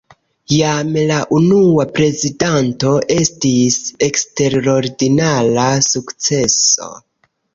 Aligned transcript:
Jam 0.51 0.95
la 1.09 1.17
unua 1.39 1.85
prezentado 1.97 2.95
estis 3.17 3.77
eksterordinara 4.07 5.67
sukceso. 5.91 6.91